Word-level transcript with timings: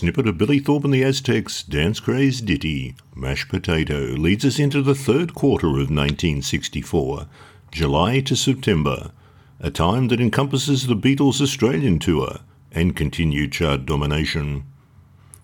Snippet 0.00 0.26
of 0.26 0.38
Billy 0.38 0.60
Thorpe 0.60 0.84
and 0.84 0.94
the 0.94 1.04
Aztecs' 1.04 1.62
dance 1.62 2.00
crazed 2.00 2.46
ditty, 2.46 2.94
Mashed 3.14 3.50
Potato, 3.50 4.14
leads 4.14 4.46
us 4.46 4.58
into 4.58 4.80
the 4.80 4.94
third 4.94 5.34
quarter 5.34 5.66
of 5.66 5.90
1964, 5.90 7.26
July 7.70 8.20
to 8.20 8.34
September, 8.34 9.10
a 9.58 9.70
time 9.70 10.08
that 10.08 10.18
encompasses 10.18 10.86
the 10.86 10.96
Beatles' 10.96 11.42
Australian 11.42 11.98
tour 11.98 12.38
and 12.72 12.96
continued 12.96 13.52
chart 13.52 13.84
domination. 13.84 14.64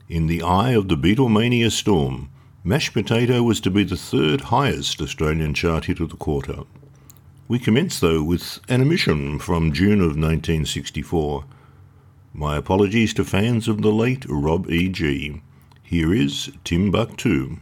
In 0.08 0.26
the 0.26 0.40
eye 0.40 0.70
of 0.70 0.88
the 0.88 0.96
Beatlemania 0.96 1.70
storm, 1.70 2.30
Mashed 2.64 2.94
Potato 2.94 3.42
was 3.42 3.60
to 3.60 3.70
be 3.70 3.84
the 3.84 3.94
third 3.94 4.40
highest 4.40 5.02
Australian 5.02 5.52
chart 5.52 5.84
hit 5.84 6.00
of 6.00 6.08
the 6.08 6.16
quarter. 6.16 6.60
We 7.46 7.58
commence, 7.58 8.00
though, 8.00 8.22
with 8.22 8.60
an 8.70 8.80
omission 8.80 9.38
from 9.38 9.74
June 9.74 10.00
of 10.00 10.16
1964. 10.16 11.44
My 12.38 12.58
apologies 12.58 13.14
to 13.14 13.24
fans 13.24 13.66
of 13.66 13.80
the 13.80 13.90
late 13.90 14.26
Rob 14.28 14.70
E.G. 14.70 15.40
Here 15.82 16.12
is 16.12 16.52
Timbuktu. 16.64 17.56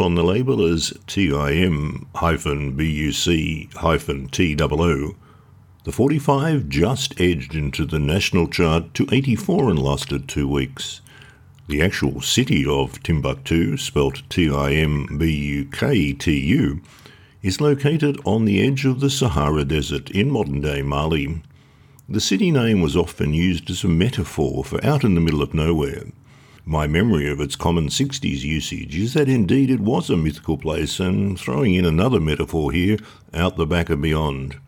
On 0.00 0.14
the 0.14 0.22
label 0.22 0.64
as 0.64 0.92
TIM 1.06 2.06
BUC 2.12 3.70
TOO, 4.30 5.16
the 5.84 5.92
45 5.92 6.68
just 6.68 7.20
edged 7.20 7.54
into 7.54 7.86
the 7.86 7.98
national 7.98 8.48
chart 8.48 8.92
to 8.94 9.08
84 9.10 9.70
and 9.70 9.78
lasted 9.78 10.28
two 10.28 10.46
weeks. 10.48 11.00
The 11.66 11.82
actual 11.82 12.20
city 12.20 12.66
of 12.66 13.02
Timbuktu, 13.02 13.76
spelt 13.76 14.22
T 14.28 14.50
I 14.50 14.72
M 14.72 15.18
B 15.18 15.30
U 15.30 15.64
K 15.66 16.12
T 16.12 16.38
U, 16.46 16.80
is 17.42 17.60
located 17.60 18.18
on 18.24 18.44
the 18.44 18.60
edge 18.66 18.84
of 18.84 19.00
the 19.00 19.10
Sahara 19.10 19.64
Desert 19.64 20.10
in 20.10 20.30
modern 20.30 20.60
day 20.60 20.82
Mali. 20.82 21.42
The 22.08 22.20
city 22.20 22.50
name 22.50 22.80
was 22.80 22.96
often 22.96 23.34
used 23.34 23.70
as 23.70 23.84
a 23.84 23.88
metaphor 23.88 24.64
for 24.64 24.84
out 24.84 25.04
in 25.04 25.14
the 25.14 25.20
middle 25.20 25.42
of 25.42 25.54
nowhere. 25.54 26.04
My 26.68 26.86
memory 26.86 27.30
of 27.30 27.40
its 27.40 27.56
common 27.56 27.88
60s 27.88 28.42
usage 28.42 28.94
is 28.94 29.14
that 29.14 29.26
indeed 29.26 29.70
it 29.70 29.80
was 29.80 30.10
a 30.10 30.18
mythical 30.18 30.58
place, 30.58 31.00
and 31.00 31.40
throwing 31.40 31.74
in 31.74 31.86
another 31.86 32.20
metaphor 32.20 32.72
here, 32.72 32.98
out 33.32 33.56
the 33.56 33.64
back 33.64 33.88
and 33.88 34.02
beyond. 34.02 34.58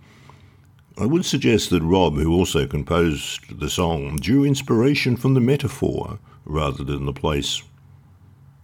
I 0.96 1.04
would 1.04 1.26
suggest 1.26 1.68
that 1.68 1.82
Rob, 1.82 2.14
who 2.14 2.32
also 2.32 2.66
composed 2.66 3.60
the 3.60 3.68
song, 3.68 4.16
drew 4.16 4.46
inspiration 4.46 5.14
from 5.14 5.34
the 5.34 5.42
metaphor 5.42 6.18
rather 6.46 6.84
than 6.84 7.04
the 7.04 7.12
place. 7.12 7.62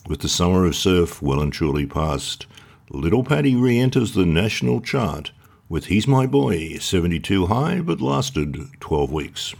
With 0.09 0.21
the 0.21 0.31
summer 0.31 0.65
of 0.65 0.75
surf 0.75 1.21
well 1.21 1.43
and 1.43 1.53
truly 1.53 1.85
past, 1.85 2.47
Little 2.89 3.23
Pattie 3.23 3.55
re 3.55 3.79
enters 3.79 4.15
the 4.15 4.25
national 4.25 4.81
chart 4.81 5.33
with 5.69 5.87
He's 5.87 6.09
My 6.09 6.27
Boy, 6.27 6.79
72 6.79 7.49
high 7.49 7.83
but 7.83 8.01
lasted 8.01 8.81
12 8.81 9.13
weeks. 9.13 9.55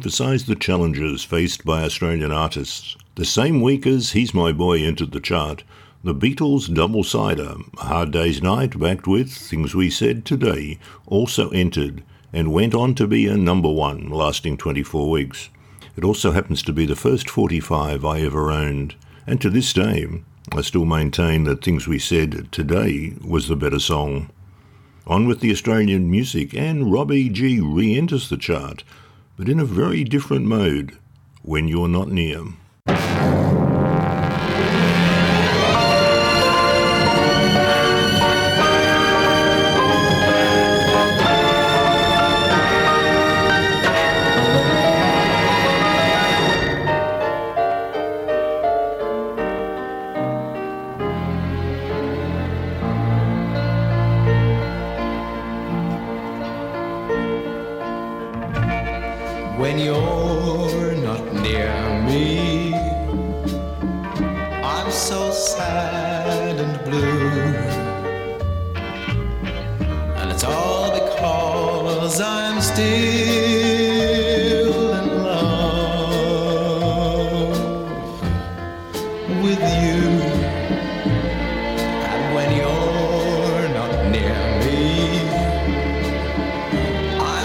Again 0.00 0.06
emphasise 0.06 0.44
the 0.44 0.54
challenges 0.54 1.24
faced 1.24 1.62
by 1.62 1.82
Australian 1.82 2.32
artists, 2.32 2.96
the 3.16 3.24
same 3.26 3.60
week 3.60 3.86
as 3.86 4.12
He's 4.12 4.32
My 4.32 4.50
Boy 4.50 4.82
entered 4.82 5.12
the 5.12 5.20
chart, 5.20 5.62
the 6.02 6.14
Beatles' 6.14 6.72
double 6.72 7.04
sider, 7.04 7.56
A 7.76 7.84
Hard 7.84 8.10
Day's 8.10 8.40
Night, 8.40 8.78
backed 8.78 9.06
with 9.06 9.30
Things 9.30 9.74
We 9.74 9.90
Said 9.90 10.24
Today, 10.24 10.78
also 11.06 11.50
entered 11.50 12.02
and 12.32 12.50
went 12.50 12.74
on 12.74 12.94
to 12.94 13.06
be 13.06 13.26
a 13.26 13.36
number 13.36 13.70
one, 13.70 14.08
lasting 14.08 14.56
24 14.56 15.10
weeks. 15.10 15.50
It 15.98 16.04
also 16.04 16.30
happens 16.30 16.62
to 16.62 16.72
be 16.72 16.86
the 16.86 16.96
first 16.96 17.28
45 17.28 18.02
I 18.02 18.22
ever 18.22 18.50
owned, 18.50 18.94
and 19.26 19.38
to 19.42 19.50
this 19.50 19.70
day, 19.74 20.06
I 20.50 20.62
still 20.62 20.86
maintain 20.86 21.44
that 21.44 21.62
Things 21.62 21.86
We 21.86 21.98
Said 21.98 22.50
Today 22.50 23.16
was 23.22 23.48
the 23.48 23.56
better 23.56 23.78
song. 23.78 24.30
On 25.06 25.26
with 25.26 25.40
the 25.40 25.50
Australian 25.50 26.10
music, 26.10 26.54
and 26.54 26.90
Robbie 26.90 27.28
G 27.28 27.60
re 27.60 27.98
enters 27.98 28.30
the 28.30 28.38
chart, 28.38 28.82
but 29.40 29.48
in 29.48 29.58
a 29.58 29.64
very 29.64 30.04
different 30.04 30.44
mode 30.44 30.98
when 31.40 31.66
you're 31.66 31.88
not 31.88 32.08
near. 32.08 32.44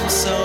So 0.10 0.45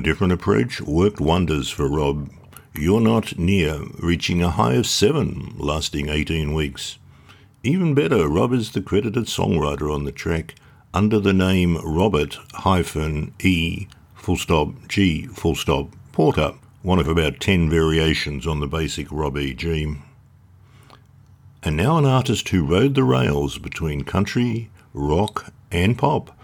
A 0.00 0.02
different 0.02 0.32
approach 0.32 0.80
worked 0.80 1.20
wonders 1.20 1.68
for 1.68 1.86
Rob. 1.86 2.30
You're 2.74 3.02
Not 3.02 3.38
Near 3.38 3.82
reaching 3.98 4.42
a 4.42 4.48
high 4.48 4.72
of 4.72 4.86
7, 4.86 5.56
lasting 5.58 6.08
18 6.08 6.54
weeks. 6.54 6.96
Even 7.62 7.92
better, 7.92 8.26
Rob 8.26 8.54
is 8.54 8.72
the 8.72 8.80
credited 8.80 9.26
songwriter 9.26 9.94
on 9.94 10.04
the 10.04 10.10
track 10.10 10.54
under 10.94 11.20
the 11.20 11.34
name 11.34 11.76
Robert 11.84 12.38
hyphen 12.54 13.34
E 13.42 13.88
full 14.14 14.38
stop 14.38 14.72
G 14.88 15.26
full 15.26 15.54
stop 15.54 15.90
Porter, 16.12 16.54
one 16.80 16.98
of 16.98 17.06
about 17.06 17.38
10 17.38 17.68
variations 17.68 18.46
on 18.46 18.60
the 18.60 18.66
basic 18.66 19.06
Rob 19.12 19.36
EG. 19.36 19.98
And 21.62 21.76
now 21.76 21.98
an 21.98 22.06
artist 22.06 22.48
who 22.48 22.64
rode 22.64 22.94
the 22.94 23.04
rails 23.04 23.58
between 23.58 24.04
country, 24.04 24.70
rock, 24.94 25.52
and 25.70 25.98
pop 25.98 26.34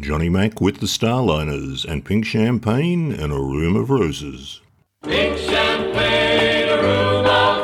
Johnny 0.00 0.28
Mack 0.28 0.60
with 0.60 0.78
the 0.78 0.86
Starliners 0.86 1.84
and 1.84 2.04
Pink 2.04 2.24
Champagne 2.24 3.12
and 3.12 3.32
a 3.32 3.36
Room 3.36 3.74
of 3.74 3.90
Roses. 3.90 4.60
Pink 5.02 5.36
Champagne, 5.36 6.68
a 6.68 6.80
Room 6.80 7.26
of 7.26 7.57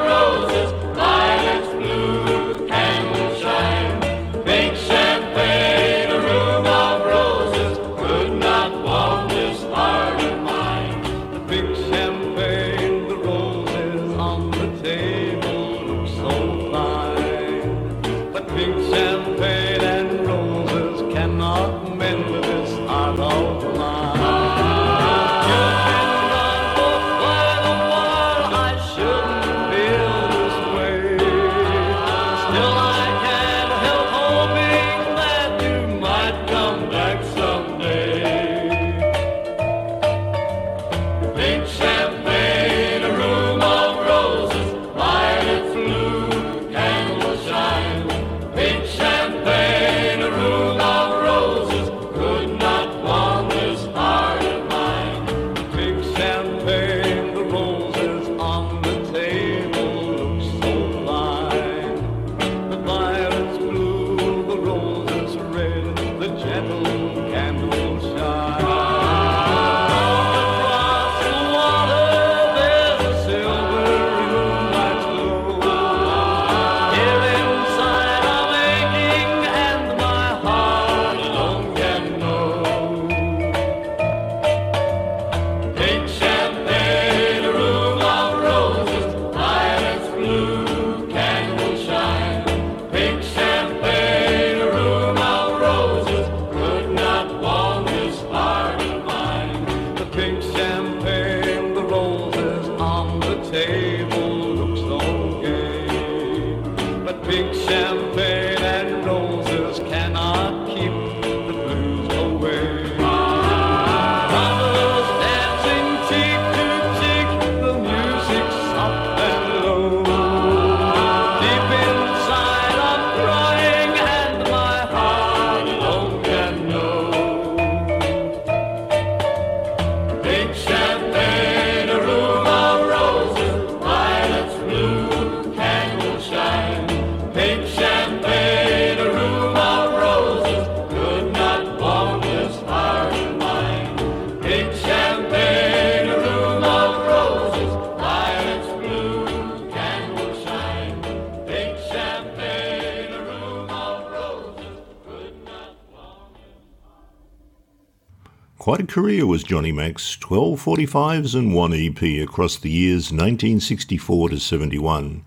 Quite 158.64 158.80
a 158.80 158.86
career 158.86 159.26
was 159.26 159.42
Johnny 159.42 159.72
Mack's 159.72 160.16
12 160.16 160.64
45s 160.64 161.34
and 161.34 161.54
1 161.54 161.74
EP 161.74 162.26
across 162.26 162.56
the 162.56 162.70
years 162.70 163.12
1964 163.12 164.30
to 164.30 164.40
71, 164.40 165.22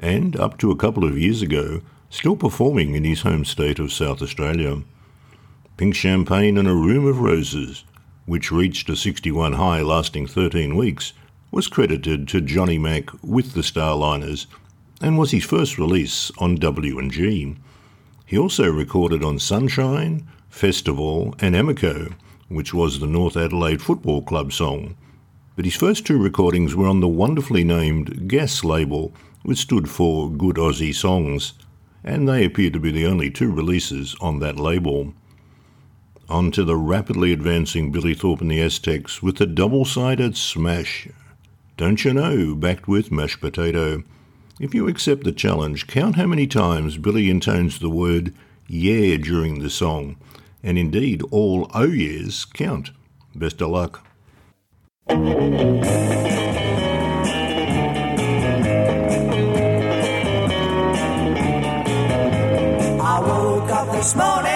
and 0.00 0.34
up 0.34 0.58
to 0.58 0.72
a 0.72 0.76
couple 0.76 1.04
of 1.04 1.16
years 1.16 1.40
ago, 1.40 1.82
still 2.08 2.34
performing 2.34 2.96
in 2.96 3.04
his 3.04 3.20
home 3.20 3.44
state 3.44 3.78
of 3.78 3.92
South 3.92 4.20
Australia. 4.20 4.82
Pink 5.76 5.94
Champagne 5.94 6.58
and 6.58 6.66
a 6.66 6.74
Room 6.74 7.06
of 7.06 7.20
Roses, 7.20 7.84
which 8.26 8.50
reached 8.50 8.90
a 8.90 8.96
61 8.96 9.52
high 9.52 9.82
lasting 9.82 10.26
13 10.26 10.74
weeks, 10.74 11.12
was 11.52 11.68
credited 11.68 12.26
to 12.26 12.40
Johnny 12.40 12.76
Mack 12.76 13.10
with 13.22 13.52
the 13.52 13.62
Starliners 13.62 14.48
and 15.00 15.16
was 15.16 15.30
his 15.30 15.44
first 15.44 15.78
release 15.78 16.32
on 16.38 16.56
W&G. 16.56 17.56
He 18.26 18.36
also 18.36 18.68
recorded 18.68 19.22
on 19.22 19.38
Sunshine, 19.38 20.26
Festival 20.48 21.36
and 21.38 21.54
Amico 21.54 22.08
which 22.50 22.74
was 22.74 22.98
the 22.98 23.06
North 23.06 23.36
Adelaide 23.36 23.80
Football 23.80 24.22
Club 24.22 24.52
song. 24.52 24.96
But 25.54 25.64
his 25.64 25.76
first 25.76 26.04
two 26.04 26.18
recordings 26.18 26.74
were 26.74 26.88
on 26.88 27.00
the 27.00 27.08
wonderfully 27.08 27.62
named 27.62 28.28
Gas 28.28 28.64
label, 28.64 29.12
which 29.42 29.58
stood 29.58 29.88
for 29.88 30.28
Good 30.28 30.56
Aussie 30.56 30.94
Songs, 30.94 31.54
and 32.02 32.28
they 32.28 32.44
appear 32.44 32.70
to 32.70 32.80
be 32.80 32.90
the 32.90 33.06
only 33.06 33.30
two 33.30 33.52
releases 33.52 34.16
on 34.20 34.40
that 34.40 34.58
label. 34.58 35.14
On 36.28 36.50
to 36.50 36.64
the 36.64 36.76
rapidly 36.76 37.32
advancing 37.32 37.92
Billy 37.92 38.14
Thorpe 38.14 38.40
and 38.40 38.50
the 38.50 38.60
Aztecs 38.60 39.22
with 39.22 39.36
the 39.36 39.46
double 39.46 39.84
sided 39.84 40.36
smash. 40.36 41.08
Don't 41.76 42.04
you 42.04 42.12
know, 42.12 42.54
backed 42.54 42.88
with 42.88 43.12
mashed 43.12 43.40
potato. 43.40 44.02
If 44.58 44.74
you 44.74 44.88
accept 44.88 45.24
the 45.24 45.32
challenge, 45.32 45.86
count 45.86 46.16
how 46.16 46.26
many 46.26 46.46
times 46.46 46.98
Billy 46.98 47.30
intones 47.30 47.78
the 47.78 47.88
word 47.88 48.34
yeah 48.66 49.16
during 49.16 49.60
the 49.60 49.70
song 49.70 50.16
and 50.62 50.78
indeed 50.78 51.22
all 51.30 51.70
O 51.74 51.84
years 51.84 52.44
count. 52.44 52.90
Best 53.34 53.60
of 53.62 53.70
luck. 53.70 54.06
I 55.08 55.16
woke 63.20 63.70
up 63.70 63.92
this 63.92 64.14
morning 64.14 64.49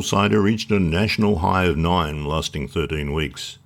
Double 0.00 0.08
sider 0.08 0.40
reached 0.40 0.70
a 0.70 0.80
national 0.80 1.40
high 1.40 1.66
of 1.66 1.76
nine, 1.76 2.24
lasting 2.24 2.68
13 2.68 3.12
weeks. 3.12 3.58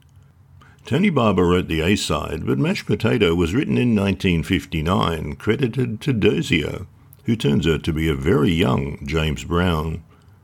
Tony 0.84 1.08
Barber 1.08 1.46
wrote 1.46 1.68
the 1.68 1.80
A 1.80 1.94
side, 1.94 2.44
but 2.44 2.58
Mashed 2.58 2.86
Potato 2.86 3.36
was 3.36 3.54
written 3.54 3.78
in 3.78 3.94
1959, 3.94 5.36
credited 5.36 6.00
to 6.00 6.12
Dozier, 6.12 6.88
who 7.26 7.36
turns 7.36 7.68
out 7.68 7.84
to 7.84 7.92
be 7.92 8.08
a 8.08 8.16
very 8.16 8.50
young 8.50 8.98
James 9.06 9.44
Brown. 9.44 10.02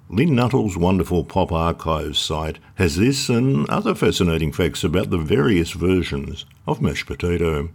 Lyn 0.08 0.36
Nuttall's 0.36 0.76
wonderful 0.76 1.24
Pop 1.24 1.50
Archives 1.50 2.20
site 2.20 2.60
has 2.76 2.94
this 2.94 3.28
and 3.28 3.68
other 3.68 3.96
fascinating 3.96 4.52
facts 4.52 4.84
about 4.84 5.10
the 5.10 5.18
various 5.18 5.72
versions 5.72 6.46
of 6.68 6.80
Mashed 6.80 7.06
Potato. 7.06 7.68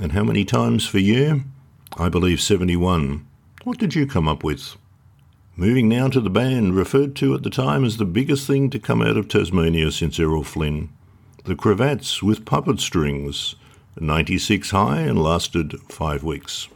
And 0.00 0.12
how 0.12 0.22
many 0.22 0.44
times 0.44 0.86
for 0.86 1.00
year? 1.00 1.42
I 1.96 2.08
believe 2.08 2.40
71. 2.40 3.26
What 3.64 3.78
did 3.78 3.96
you 3.96 4.06
come 4.06 4.28
up 4.28 4.44
with? 4.44 4.76
Moving 5.58 5.88
now 5.88 6.08
to 6.08 6.20
the 6.20 6.28
band, 6.28 6.76
referred 6.76 7.16
to 7.16 7.34
at 7.34 7.42
the 7.42 7.48
time 7.48 7.82
as 7.82 7.96
the 7.96 8.04
biggest 8.04 8.46
thing 8.46 8.68
to 8.68 8.78
come 8.78 9.00
out 9.00 9.16
of 9.16 9.26
Tasmania 9.26 9.90
since 9.90 10.20
Errol 10.20 10.44
Flynn. 10.44 10.90
The 11.44 11.56
Cravats 11.56 12.22
with 12.22 12.44
Puppet 12.44 12.78
Strings, 12.78 13.54
96 13.98 14.70
high 14.72 15.00
and 15.00 15.22
lasted 15.22 15.80
five 15.88 16.22
weeks. 16.22 16.68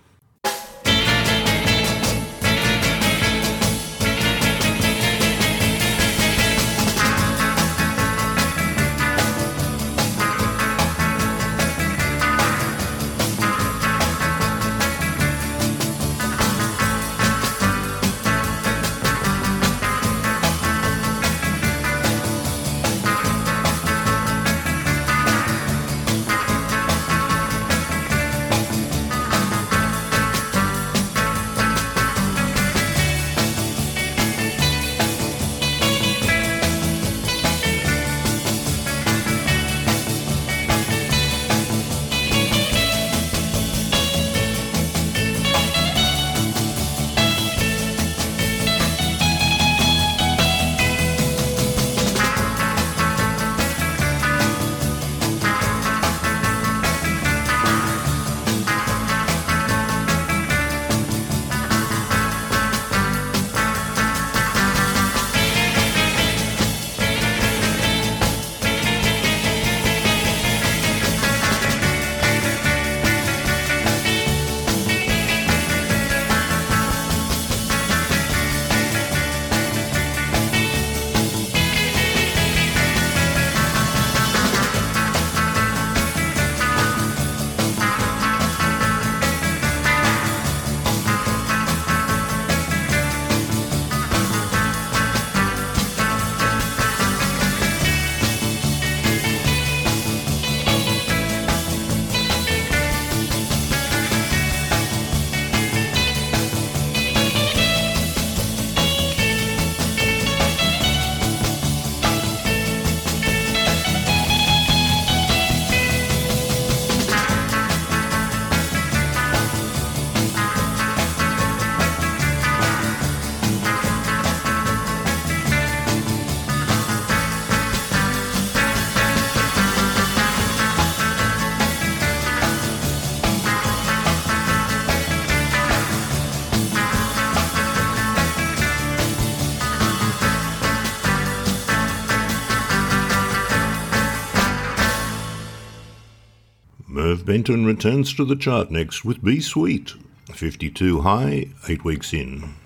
Benton 147.30 147.64
returns 147.64 148.12
to 148.14 148.24
the 148.24 148.34
chart 148.34 148.72
next 148.72 149.04
with 149.04 149.22
Be 149.22 149.38
Sweet, 149.38 149.94
52 150.34 151.02
high, 151.02 151.46
8 151.68 151.84
weeks 151.84 152.12
in. 152.12 152.56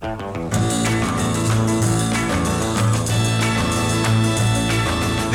Be 0.00 0.16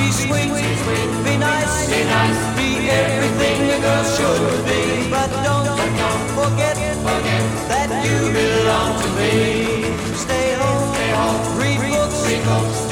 sweet, 0.09 0.49
be 1.21 1.37
nice, 1.37 1.85
be 1.85 2.01
nice, 2.03 2.41
be 2.57 2.89
everything 2.89 3.69
a 3.69 3.79
girl 3.79 4.03
should 4.17 4.65
be. 4.65 4.81
But 5.11 5.29
don't, 5.43 5.69
forget, 6.33 6.75
that 7.69 7.89
you 8.03 8.17
belong 8.33 8.97
to 9.03 9.09
me. 9.19 9.37
Stay 10.17 10.57
home, 10.57 10.97
read 11.59 11.77
books, 11.77 12.25
do 12.25 12.57
anything 12.65 12.88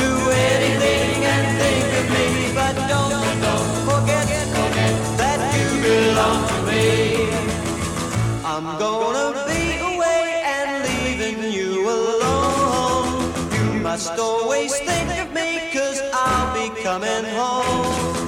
I'm 8.67 8.77
gonna 8.79 9.45
be 9.47 9.79
away 9.79 10.43
and 10.43 10.83
leaving 10.83 11.53
you 11.53 11.87
alone. 11.87 13.31
You 13.55 13.79
must 13.79 14.19
always 14.19 14.77
think 14.79 15.09
of 15.21 15.33
me, 15.33 15.71
cause 15.71 16.01
I'll 16.11 16.51
be 16.53 16.67
coming 16.81 17.23
home. 17.31 18.27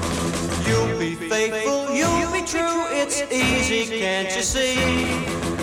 You'll 0.66 0.98
be 0.98 1.16
faithful, 1.16 1.94
you'll 1.94 2.32
be 2.32 2.42
true, 2.48 2.88
it's 2.88 3.22
easy, 3.30 4.00
can't 4.00 4.34
you 4.34 4.42
see? 4.42 4.78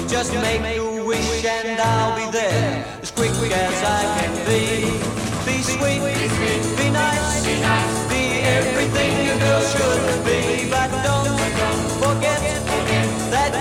Just 0.08 0.34
make 0.34 0.60
a 0.60 1.02
wish 1.06 1.42
and 1.46 1.80
I'll 1.80 2.14
be 2.14 2.30
there, 2.30 2.84
as 3.00 3.10
quick 3.10 3.32
as 3.32 3.82
I 3.82 4.02
can 4.20 4.34
be. 4.44 4.92
Be 5.46 5.62
sweet, 5.62 6.02
be 6.76 6.90
nice, 6.90 7.46
be 8.10 8.24
everything 8.44 9.28
a 9.30 9.38
girl 9.38 9.62
should 9.72 10.24
be, 10.26 10.68
but 10.68 10.90
don't 11.02 11.40
forget 12.04 12.75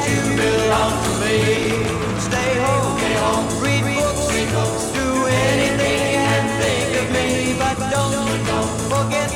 that 0.06 0.13
you 0.13 0.36
belong 0.38 0.94
to 1.04 1.12
me. 1.24 2.20
Stay 2.20 2.52
home, 2.60 2.96
read 3.62 3.84
books, 3.96 4.91
do 4.94 5.26
anything 5.26 6.15
and 6.15 6.46
think 6.62 6.89
of 7.02 7.08
me, 7.12 7.56
but 7.58 7.78
don't 7.89 8.30
forget 8.89 9.30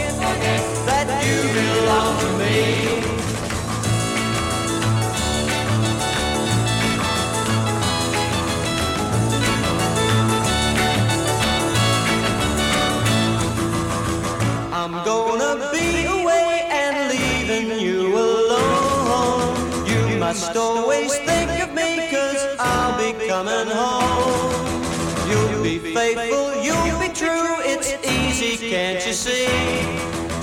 that 0.85 1.07
you 1.25 1.37
belong 1.53 2.19
to 2.19 2.29
me. 2.37 3.18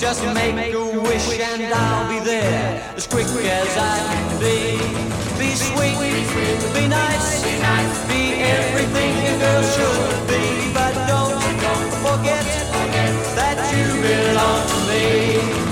Just 0.06 0.22
make 0.22 0.72
a 0.72 1.00
wish 1.00 1.40
and 1.40 1.74
I'll 1.74 2.08
be 2.08 2.24
there 2.24 2.94
as 2.96 3.08
quick 3.08 3.26
as 3.26 3.76
I 3.76 3.98
can 4.06 4.38
be. 4.38 4.78
Be 5.36 5.50
sweet, 5.56 5.98
be 6.72 6.86
nice, 6.86 7.42
be 8.06 8.34
everything 8.34 9.14
a 9.26 9.38
girl 9.40 9.62
should 9.64 10.28
be, 10.28 10.72
but 10.72 10.94
don't 11.08 11.42
forget 12.06 12.46
that 13.34 13.58
you 13.74 14.00
belong 14.00 14.62
to 14.68 15.62
me. 15.62 15.65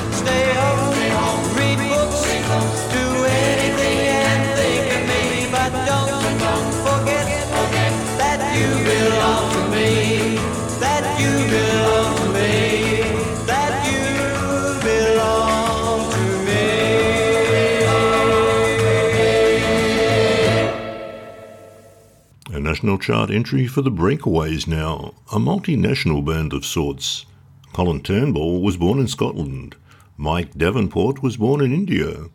National 22.84 22.98
chart 22.98 23.30
entry 23.30 23.66
for 23.66 23.80
the 23.80 23.90
Breakaways 23.90 24.66
now, 24.66 25.14
a 25.32 25.38
multinational 25.38 26.22
band 26.22 26.52
of 26.52 26.66
sorts. 26.66 27.24
Colin 27.72 28.02
Turnbull 28.02 28.60
was 28.60 28.76
born 28.76 28.98
in 28.98 29.08
Scotland. 29.08 29.74
Mike 30.18 30.52
Davenport 30.52 31.22
was 31.22 31.38
born 31.38 31.62
in 31.62 31.72
India. 31.72 32.26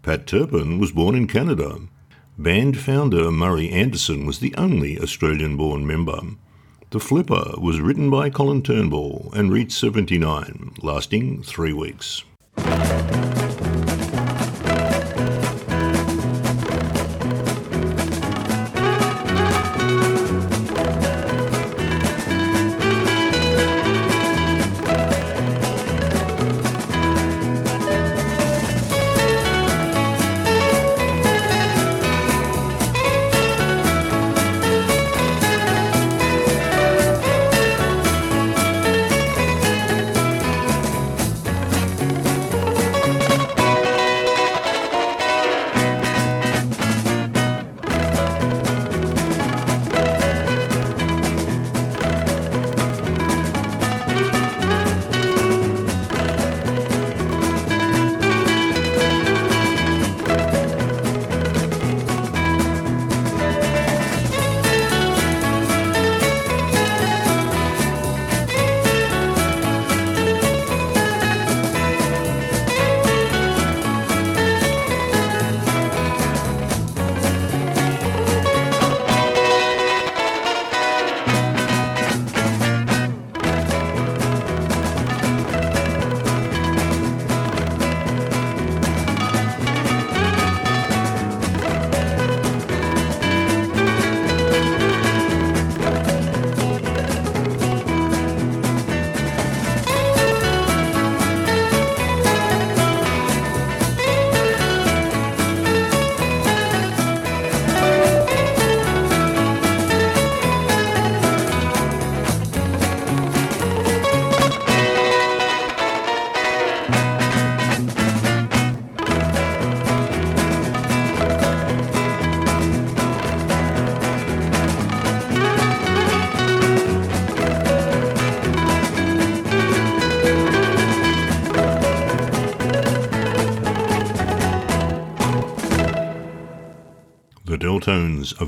Pat 0.00 0.26
Turpin 0.26 0.78
was 0.78 0.90
born 0.90 1.14
in 1.14 1.26
Canada. 1.26 1.80
Band 2.38 2.78
founder 2.78 3.30
Murray 3.30 3.68
Anderson 3.68 4.24
was 4.24 4.38
the 4.38 4.54
only 4.56 4.98
Australian 4.98 5.58
born 5.58 5.86
member. 5.86 6.18
The 6.92 6.98
Flipper 6.98 7.56
was 7.58 7.82
written 7.82 8.08
by 8.08 8.30
Colin 8.30 8.62
Turnbull 8.62 9.30
and 9.34 9.52
reached 9.52 9.72
79, 9.72 10.76
lasting 10.80 11.42
three 11.42 11.74
weeks. 11.74 12.24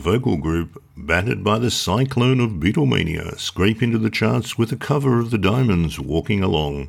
vocal 0.02 0.36
group, 0.36 0.82
battered 0.96 1.44
by 1.44 1.60
the 1.60 1.70
cyclone 1.70 2.40
of 2.40 2.58
Beatlemania, 2.58 3.38
scrape 3.38 3.80
into 3.80 3.98
the 3.98 4.10
charts 4.10 4.58
with 4.58 4.72
a 4.72 4.76
cover 4.76 5.20
of 5.20 5.30
The 5.30 5.38
Diamonds 5.38 6.00
Walking 6.00 6.42
Along. 6.42 6.88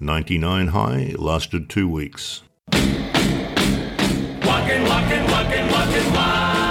99 0.00 0.66
High 0.68 1.14
lasted 1.16 1.70
two 1.70 1.88
weeks. 1.88 2.42
Walking, 2.72 4.82
walking, 4.88 5.30
walking, 5.30 6.67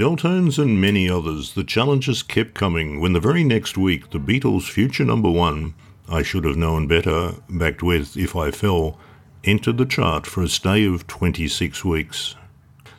Delltones 0.00 0.58
and 0.58 0.80
many 0.80 1.10
others, 1.10 1.52
the 1.52 1.62
challenges 1.62 2.22
kept 2.22 2.54
coming 2.54 3.00
when 3.00 3.12
the 3.12 3.20
very 3.20 3.44
next 3.44 3.76
week 3.76 4.08
the 4.08 4.18
Beatles' 4.18 4.62
future 4.62 5.04
number 5.04 5.30
one, 5.30 5.74
I 6.08 6.22
Should 6.22 6.46
Have 6.46 6.56
Known 6.56 6.86
Better, 6.86 7.34
backed 7.50 7.82
with 7.82 8.16
If 8.16 8.34
I 8.34 8.50
Fell, 8.50 8.98
entered 9.44 9.76
the 9.76 9.84
chart 9.84 10.26
for 10.26 10.42
a 10.42 10.48
stay 10.48 10.86
of 10.86 11.06
26 11.06 11.84
weeks. 11.84 12.34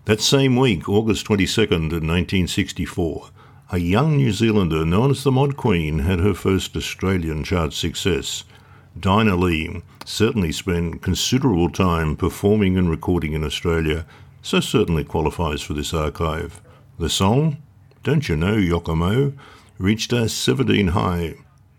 That 0.06 0.22
same 0.22 0.56
week, 0.56 0.88
August 0.88 1.26
22nd, 1.26 1.90
1964, 1.90 3.30
a 3.72 3.80
young 3.80 4.18
New 4.18 4.32
Zealander 4.32 4.86
known 4.86 5.10
as 5.10 5.24
the 5.24 5.32
Mod 5.32 5.58
Queen 5.58 6.00
had 6.00 6.20
her 6.20 6.36
first 6.36 6.78
Australian 6.78 7.44
chart 7.44 7.74
success. 7.74 8.44
Dinah 9.00 9.38
Lee 9.38 9.82
certainly 10.06 10.52
spent 10.52 11.02
considerable 11.02 11.72
time 11.72 12.16
performing 12.16 12.78
and 12.78 12.92
recording 12.92 13.34
in 13.34 13.44
Australia, 13.44 14.06
so 14.44 14.60
certainly 14.60 15.04
qualifies 15.04 15.64
for 15.64 15.74
this 15.74 15.96
archive. 15.96 16.62
The 17.02 17.10
song, 17.10 17.58
Don't 18.04 18.30
You 18.30 18.36
Know 18.36 18.54
Yokomo, 18.54 19.36
reached 19.80 20.14
a 20.14 20.30
17 20.30 20.90
high, 20.90 21.34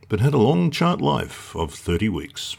but 0.08 0.18
had 0.18 0.35
a 0.35 0.37
long 0.37 0.72
chart 0.72 1.00
life 1.00 1.54
of 1.54 1.72
30 1.72 2.08
weeks. 2.08 2.56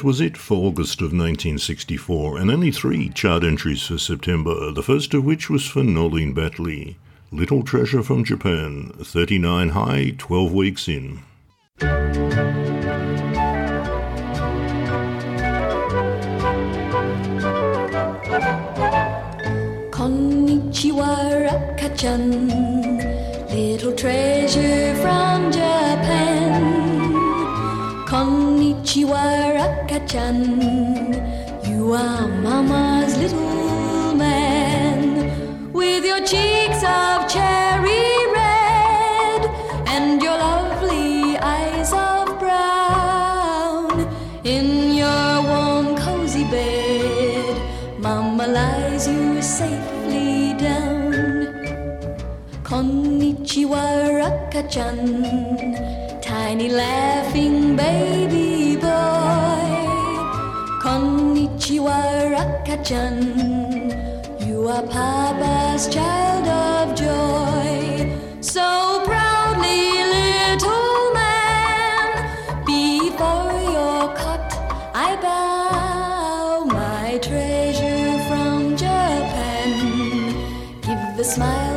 That 0.00 0.06
was 0.06 0.22
it 0.22 0.38
for 0.38 0.56
August 0.66 1.02
of 1.02 1.12
1964, 1.12 2.38
and 2.38 2.50
only 2.50 2.70
three 2.70 3.10
chart 3.10 3.44
entries 3.44 3.82
for 3.82 3.98
September, 3.98 4.72
the 4.72 4.82
first 4.82 5.12
of 5.12 5.26
which 5.26 5.50
was 5.50 5.66
for 5.66 5.82
Noeleen 5.82 6.32
Batley. 6.32 6.96
Little 7.30 7.62
Treasure 7.62 8.02
from 8.02 8.24
Japan, 8.24 8.92
39 8.96 9.68
high, 9.68 10.14
12 10.16 10.54
weeks 10.54 10.88
in. 10.88 11.20
Konnichiwa, 19.90 21.44
Raka-chan, 21.44 22.48
little 23.50 23.92
treasure 23.92 24.94
from 24.94 25.52
Japan. 25.52 26.80
Konnichiwa, 28.06 29.49
Raka-chan, 29.90 31.64
you 31.68 31.94
are 31.94 32.28
Mama's 32.28 33.18
little 33.18 34.14
man. 34.14 35.72
With 35.72 36.04
your 36.04 36.20
cheeks 36.20 36.84
of 36.84 37.26
cherry 37.28 38.06
red 38.32 39.50
and 39.88 40.22
your 40.22 40.38
lovely 40.38 41.36
eyes 41.38 41.92
of 41.92 42.38
brown. 42.38 44.06
In 44.44 44.94
your 44.94 45.42
warm, 45.42 45.96
cozy 45.96 46.44
bed, 46.44 47.60
Mama 47.98 48.46
lies 48.46 49.08
you 49.08 49.42
safely 49.42 50.54
down. 50.54 51.42
Konnichiwa, 52.62 54.14
Raka-chan, 54.20 56.20
tiny 56.22 56.68
laughing 56.68 57.74
baby 57.74 58.49
Konnichiwa, 61.70 62.30
Raka-chan, 62.32 63.16
you 64.44 64.66
are 64.66 64.82
Papa's 64.88 65.88
child 65.88 66.48
of 66.48 66.98
joy. 66.98 68.18
So 68.40 69.04
proudly, 69.04 70.02
little 70.16 71.14
man, 71.14 72.66
before 72.66 73.54
your 73.70 74.12
cot 74.16 74.52
I 74.94 75.16
bow, 75.22 76.64
my 76.64 77.18
treasure 77.18 78.18
from 78.28 78.76
Japan. 78.76 79.70
Give 80.82 81.20
a 81.20 81.24
smile 81.24 81.69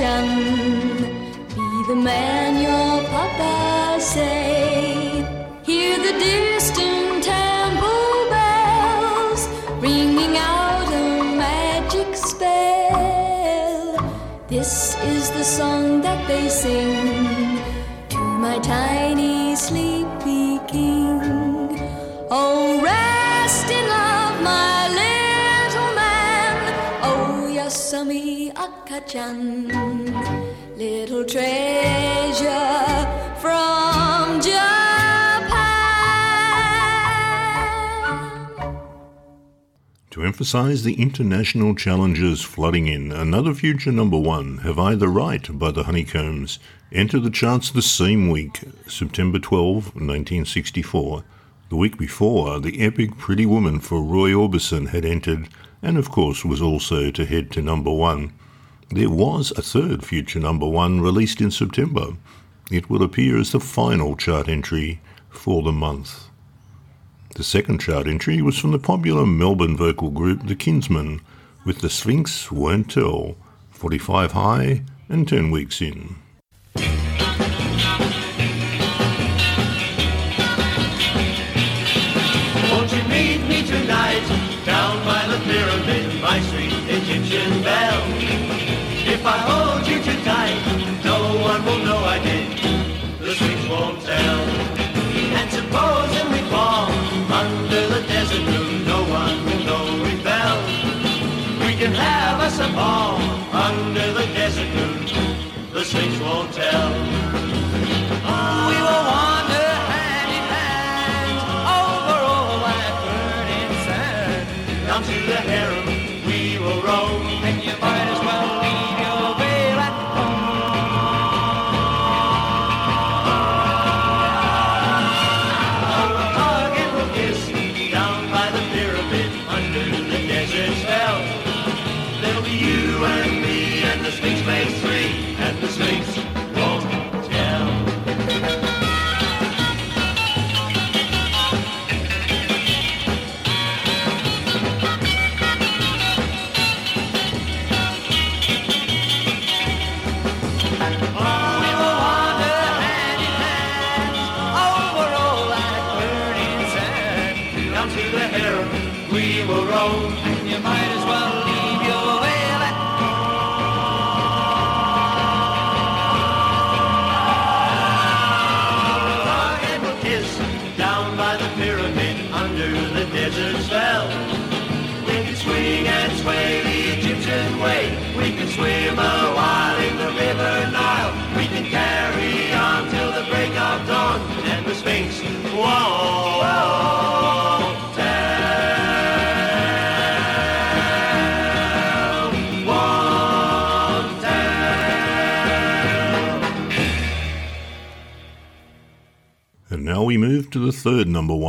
Be 0.00 0.06
the 0.06 1.94
man 1.94 2.62
your 2.62 3.04
papa 3.10 4.00
say. 4.00 5.26
Hear 5.62 5.98
the 5.98 6.18
distant 6.18 7.22
temple 7.22 8.30
bells 8.30 9.46
ringing 9.78 10.38
out 10.38 10.90
a 10.90 11.36
magic 11.36 12.16
spell. 12.16 13.98
This 14.48 14.96
is 15.04 15.30
the 15.32 15.44
song 15.44 16.00
that 16.00 16.26
they 16.26 16.48
sing 16.48 17.58
to 18.08 18.16
my 18.16 18.58
tiny 18.60 18.99
Little 30.76 31.24
treasure 31.24 33.06
from 33.40 34.40
Japan. 34.42 34.90
To 40.10 40.22
emphasize 40.22 40.82
the 40.82 41.00
international 41.00 41.74
challenges 41.74 42.42
flooding 42.42 42.88
in, 42.88 43.10
another 43.10 43.54
future 43.54 43.90
number 43.90 44.18
one, 44.18 44.58
Have 44.58 44.78
I 44.78 44.94
the 44.94 45.08
Right 45.08 45.48
by 45.58 45.70
the 45.70 45.84
Honeycombs, 45.84 46.58
entered 46.92 47.22
the 47.22 47.30
charts 47.30 47.70
the 47.70 47.80
same 47.80 48.28
week, 48.28 48.60
September 48.86 49.38
12, 49.38 49.94
1964. 49.94 51.24
The 51.70 51.76
week 51.76 51.96
before, 51.96 52.60
the 52.60 52.82
epic 52.82 53.16
Pretty 53.16 53.46
Woman 53.46 53.80
for 53.80 54.02
Roy 54.02 54.32
Orbison 54.32 54.88
had 54.88 55.06
entered, 55.06 55.48
and 55.80 55.96
of 55.96 56.10
course 56.10 56.44
was 56.44 56.60
also 56.60 57.10
to 57.10 57.24
head 57.24 57.50
to 57.52 57.62
number 57.62 57.92
one. 57.92 58.34
There 58.92 59.08
was 59.08 59.52
a 59.52 59.62
third 59.62 60.04
future 60.04 60.40
number 60.40 60.66
one 60.66 61.00
released 61.00 61.40
in 61.40 61.52
September. 61.52 62.16
It 62.72 62.90
will 62.90 63.04
appear 63.04 63.38
as 63.38 63.52
the 63.52 63.60
final 63.60 64.16
chart 64.16 64.48
entry 64.48 65.00
for 65.28 65.62
the 65.62 65.70
month. 65.70 66.24
The 67.36 67.44
second 67.44 67.78
chart 67.78 68.08
entry 68.08 68.42
was 68.42 68.58
from 68.58 68.72
the 68.72 68.80
popular 68.80 69.24
Melbourne 69.24 69.76
vocal 69.76 70.10
group 70.10 70.44
The 70.44 70.56
Kinsmen, 70.56 71.20
with 71.64 71.82
The 71.82 71.88
Sphinx 71.88 72.50
Won't 72.50 72.90
Tell, 72.90 73.36
45 73.70 74.32
high 74.32 74.82
and 75.08 75.28
10 75.28 75.52
weeks 75.52 75.80
in. 75.80 76.16
Won't 76.74 76.90
you 82.92 83.04
meet 83.04 83.38
me 83.46 83.62
tonight 83.64 84.26
down 84.66 85.04
by 85.04 85.28
the 85.28 85.38
pyramid, 85.44 86.20
my 86.20 86.40
sweet? 86.40 86.69
If 89.20 89.26
I 89.26 89.36
hold 89.36 89.86
you 89.86 90.02
too 90.02 90.18
tight, 90.24 90.56
no 91.04 91.18
one 91.44 91.62
will 91.66 91.84
know 91.84 91.98
I 91.98 92.18
did. 92.20 92.56
The 93.20 93.34
Sphinx 93.34 93.68
won't 93.68 94.00
tell. 94.00 94.38
And 95.36 95.50
supposing 95.50 96.26
we 96.32 96.40
fall 96.48 96.88
under 97.30 97.82
the 97.92 98.02
desert 98.08 98.40
moon, 98.40 98.86
no 98.86 99.02
one 99.04 99.44
will 99.44 99.62
know 99.68 100.02
we 100.02 100.16
fell. 100.24 100.56
We 101.66 101.76
can 101.76 101.92
have 101.92 102.40
us 102.40 102.60
a 102.60 102.72
ball 102.72 103.20
under 103.52 104.10
the 104.14 104.24
desert 104.32 104.72
moon. 104.74 105.04
The 105.74 105.84
Sphinx 105.84 106.18
won't 106.20 106.54
tell. 106.54 107.19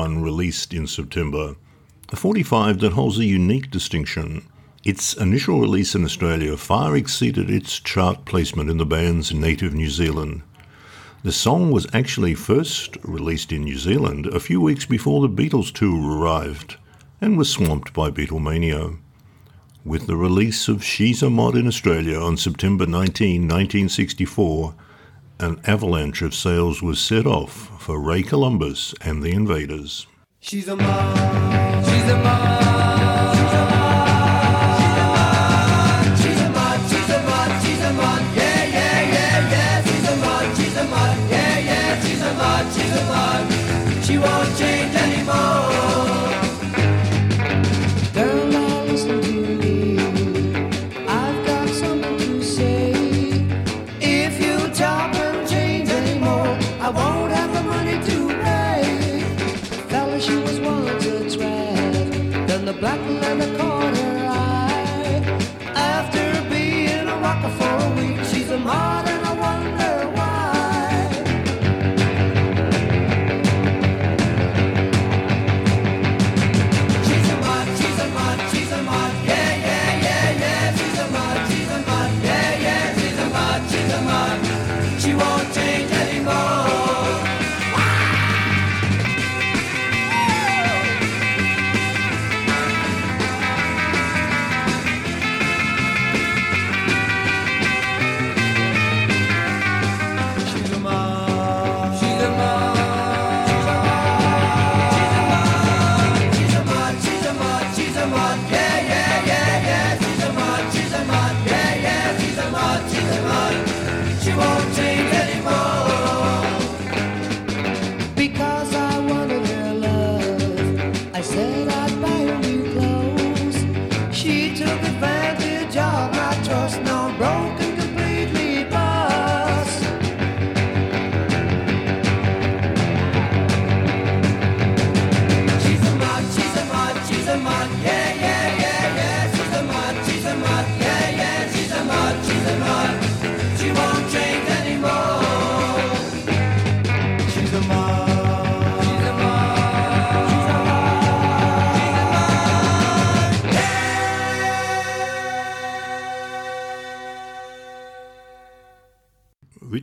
One 0.02 0.24
released 0.24 0.74
in 0.74 0.88
September, 0.88 1.56
a 2.10 2.16
45 2.16 2.80
that 2.80 2.93
holds 2.93 3.20
a 3.20 3.24
unique 3.39 3.70
distinction. 3.70 4.43
Its 4.84 5.14
initial 5.14 5.60
release 5.60 5.93
in 5.93 6.04
Australia 6.04 6.58
far 6.58 6.95
exceeded 6.95 7.52
its 7.52 7.80
chart 7.80 8.26
placement 8.26 8.68
in 8.68 8.78
the 8.80 8.86
band's 8.95 9.32
native 9.32 9.76
New 9.76 9.91
Zealand. 9.91 10.41
The 11.22 11.32
song 11.32 11.70
was 11.70 11.86
actually 11.93 12.34
first 12.34 12.97
released 13.04 13.52
in 13.52 13.66
New 13.66 13.78
Zealand 13.78 14.26
a 14.26 14.39
few 14.39 14.60
weeks 14.60 14.88
before 14.88 15.22
the 15.22 15.36
Beatles 15.39 15.72
tour 15.72 16.18
arrived 16.18 16.78
and 17.22 17.38
was 17.38 17.52
swamped 17.52 17.93
by 17.93 18.10
Beatlemania. 18.10 18.97
With 19.86 20.08
the 20.08 20.18
release 20.18 20.68
of 20.68 20.84
She's 20.84 21.22
a 21.22 21.30
Mod 21.30 21.56
in 21.56 21.68
Australia 21.68 22.20
on 22.20 22.38
September 22.38 22.88
19, 22.88 23.41
1964, 23.43 24.74
an 25.42 25.60
avalanche 25.66 26.22
of 26.22 26.36
sales 26.36 26.82
was 26.82 27.00
set 27.00 27.26
off 27.26 27.72
for 27.82 28.00
Ray 28.00 28.22
Columbus 28.22 28.94
and 29.02 29.24
the 29.24 29.32
Invaders. 29.32 30.06
She's 30.39 30.68
a 30.68 30.76
Mod. 30.76 31.86
She's 31.86 32.10
a 32.10 32.18
Mod. 32.18 32.81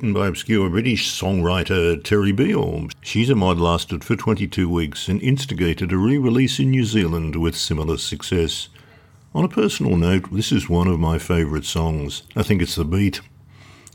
Written 0.09 0.23
by 0.23 0.29
obscure 0.29 0.71
British 0.71 1.13
songwriter 1.13 2.03
Terry 2.03 2.33
Beale, 2.33 2.89
She's 3.03 3.29
a 3.29 3.35
Mod 3.35 3.59
lasted 3.59 4.03
for 4.03 4.17
22 4.17 4.67
weeks 4.67 5.07
and 5.07 5.21
instigated 5.21 5.93
a 5.93 5.99
re 5.99 6.17
release 6.17 6.59
in 6.59 6.71
New 6.71 6.87
Zealand 6.87 7.37
with 7.37 7.55
similar 7.55 7.99
success. 7.99 8.71
On 9.35 9.45
a 9.45 9.49
personal 9.49 9.99
note, 9.99 10.33
this 10.33 10.51
is 10.51 10.67
one 10.67 10.89
of 10.89 10.99
my 10.99 11.19
favourite 11.19 11.67
songs. 11.67 12.23
I 12.35 12.43
think 12.43 12.63
it's 12.63 12.77
the 12.77 12.87
beat. 12.87 13.21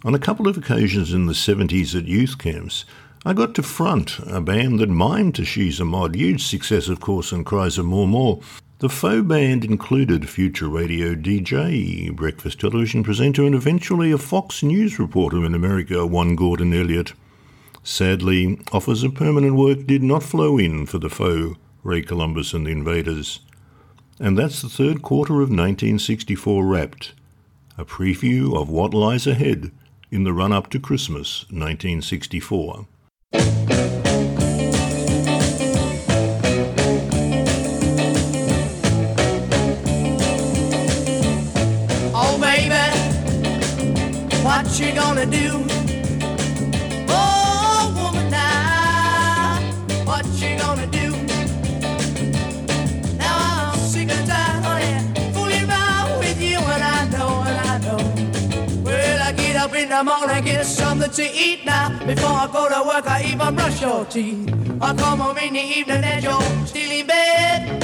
On 0.06 0.14
a 0.14 0.20
couple 0.20 0.48
of 0.48 0.56
occasions 0.56 1.14
in 1.14 1.26
the 1.26 1.34
70s 1.34 1.98
at 1.98 2.06
youth 2.06 2.38
camps, 2.38 2.86
I 3.26 3.34
got 3.34 3.56
to 3.56 3.64
front 3.64 4.20
a 4.20 4.40
band 4.40 4.78
that 4.82 4.92
mimed 4.92 5.34
to 5.36 5.46
She's 5.46 5.80
a 5.80 5.86
Mod, 5.86 6.14
huge 6.14 6.46
success, 6.46 6.90
of 6.90 7.00
course, 7.00 7.32
and 7.32 7.44
cries 7.44 7.80
of 7.80 7.88
more, 7.88 8.08
more. 8.08 8.40
The 8.84 8.90
faux 8.90 9.26
band 9.26 9.64
included 9.64 10.30
future 10.30 10.68
radio 10.68 11.16
DJ, 11.16 12.14
breakfast 12.14 12.60
television 12.60 13.02
presenter, 13.02 13.46
and 13.46 13.56
eventually 13.56 14.12
a 14.12 14.18
Fox 14.18 14.62
News 14.62 15.00
reporter 15.00 15.46
in 15.46 15.56
America, 15.56 16.06
one 16.06 16.36
Gordon 16.36 16.74
Elliott. 16.74 17.14
Sadly, 17.82 18.60
offers 18.74 19.04
of 19.04 19.16
permanent 19.16 19.56
work 19.56 19.88
did 19.88 20.04
not 20.04 20.22
flow 20.22 20.58
in 20.58 20.86
for 20.86 20.98
the 20.98 21.10
faux 21.10 21.58
Ray 21.82 22.02
Columbus 22.02 22.54
and 22.54 22.68
the 22.68 22.72
Invaders. 22.72 23.40
And 24.20 24.38
that's 24.38 24.62
the 24.62 24.68
third 24.68 25.02
quarter 25.02 25.36
of 25.36 25.48
1964 25.48 26.66
wrapped. 26.66 27.14
A 27.78 27.86
preview 27.86 28.54
of 28.54 28.68
what 28.68 28.94
lies 28.94 29.26
ahead 29.26 29.72
in 30.12 30.26
the 30.26 30.34
run 30.34 30.52
up 30.52 30.70
to 30.72 30.78
Christmas 30.78 31.44
1964. 31.44 32.86
What 44.74 44.88
you 44.88 44.96
gonna 44.96 45.26
do? 45.28 45.64
Oh, 47.08 47.94
woman, 47.96 48.32
now, 48.32 49.62
what 50.04 50.26
you 50.42 50.58
gonna 50.58 50.88
do? 50.88 51.12
Now 53.18 53.72
I'm 53.72 53.78
sick 53.78 54.10
and 54.10 54.28
tired, 54.28 54.64
honey, 54.64 55.32
fooling 55.32 55.70
around 55.70 56.18
with 56.18 56.42
you, 56.42 56.58
and 56.58 56.84
I 56.84 57.08
know, 57.10 57.44
and 57.46 57.58
I 57.70 57.78
know. 57.86 58.82
Well, 58.82 59.22
I 59.22 59.32
get 59.34 59.58
up 59.58 59.76
in 59.76 59.90
the 59.90 60.04
morning, 60.04 60.44
get 60.44 60.66
something 60.66 61.12
to 61.12 61.24
eat 61.24 61.66
now. 61.66 61.90
Before 62.08 62.32
I 62.32 62.48
go 62.52 62.68
to 62.68 62.82
work, 62.88 63.08
I 63.08 63.26
even 63.32 63.54
brush 63.54 63.80
your 63.80 64.06
teeth. 64.06 64.52
I 64.82 64.96
come 64.96 65.20
home 65.20 65.38
in 65.38 65.54
the 65.54 65.60
evening 65.60 66.04
and 66.04 66.24
you're 66.24 66.66
still 66.66 66.92
in 66.92 67.06
bed. 67.06 67.84